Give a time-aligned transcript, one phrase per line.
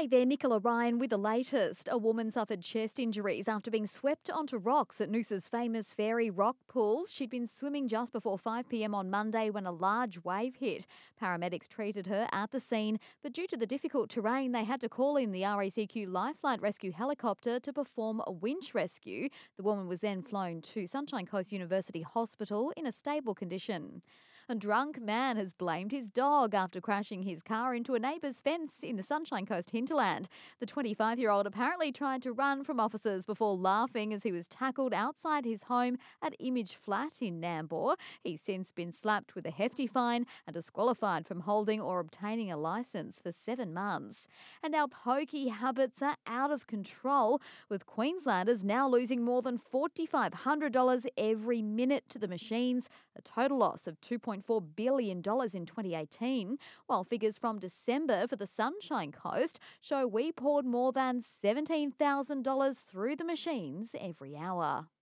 [0.00, 1.86] Hey there, Nicola Ryan with the latest.
[1.92, 6.56] A woman suffered chest injuries after being swept onto rocks at Noosa's famous fairy rock
[6.68, 7.12] pools.
[7.12, 10.86] She'd been swimming just before 5 pm on Monday when a large wave hit.
[11.20, 14.88] Paramedics treated her at the scene, but due to the difficult terrain, they had to
[14.88, 19.28] call in the RACQ LifeFlight Rescue helicopter to perform a winch rescue.
[19.58, 24.00] The woman was then flown to Sunshine Coast University Hospital in a stable condition.
[24.50, 28.82] A drunk man has blamed his dog after crashing his car into a neighbour's fence
[28.82, 30.28] in the Sunshine Coast hinterland.
[30.58, 34.48] The 25 year old apparently tried to run from officers before laughing as he was
[34.48, 37.94] tackled outside his home at Image Flat in Nambour.
[38.24, 42.56] He's since been slapped with a hefty fine and disqualified from holding or obtaining a
[42.56, 44.26] licence for seven months.
[44.64, 51.06] And our pokey habits are out of control, with Queenslanders now losing more than $4,500
[51.16, 54.00] every minute to the machines, a total loss of
[54.40, 60.66] 2.4 billion in 2018, while figures from December for the Sunshine Coast show we poured
[60.66, 64.86] more than $17,000 through the machines every hour.